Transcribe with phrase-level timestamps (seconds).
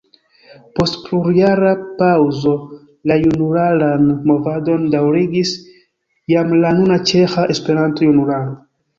[0.77, 2.53] Post plurjara paŭzo
[3.11, 5.51] la junularan movadon daŭrigis
[6.35, 8.57] jam la nuna Ĉeĥa Esperanto-Junularo.